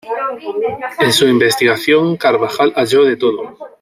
En 0.97 1.11
su 1.13 1.27
investigación, 1.27 2.17
Carvajal 2.17 2.73
halló 2.75 3.03
de 3.03 3.17
todo. 3.17 3.55